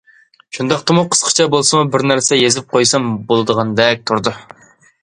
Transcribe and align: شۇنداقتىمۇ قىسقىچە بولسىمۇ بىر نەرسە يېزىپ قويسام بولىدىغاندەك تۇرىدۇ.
شۇنداقتىمۇ 0.57 1.03
قىسقىچە 1.15 1.47
بولسىمۇ 1.57 1.83
بىر 1.97 2.05
نەرسە 2.13 2.41
يېزىپ 2.41 2.75
قويسام 2.77 3.15
بولىدىغاندەك 3.31 4.05
تۇرىدۇ. 4.09 4.37